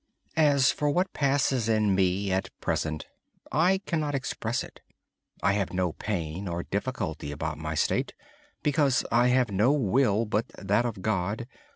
As 0.35 0.71
for 0.71 0.89
what 0.89 1.13
passes 1.13 1.69
in 1.69 1.93
me 1.93 2.31
at 2.31 2.49
present, 2.59 3.05
I 3.51 3.77
cannot 3.85 4.15
express 4.15 4.63
it. 4.63 4.79
I 5.43 5.53
have 5.53 5.73
no 5.73 5.91
pain 5.93 6.47
or 6.47 6.63
difficulty 6.63 7.31
about 7.31 7.59
my 7.59 7.75
state 7.75 8.15
because 8.63 9.05
I 9.11 9.27
have 9.27 9.51
no 9.51 9.71
will 9.71 10.25
but 10.25 10.47
that 10.57 10.85
of 10.87 11.03
God. 11.03 11.45